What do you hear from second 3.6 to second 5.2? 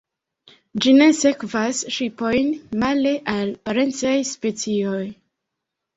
parencaj specioj.